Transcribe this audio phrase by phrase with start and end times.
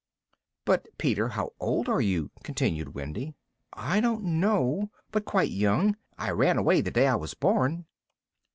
[0.65, 3.35] "But Peter, how old are you?" continued Wendy.
[3.71, 5.95] "I don't know, but quite young.
[6.17, 7.85] I ran away the day I was born."